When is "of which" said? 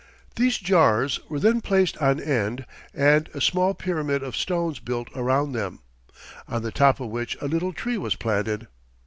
6.99-7.37